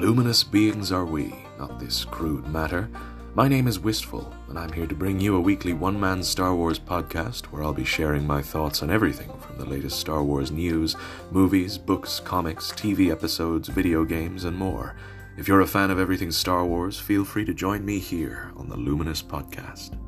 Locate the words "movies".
11.30-11.76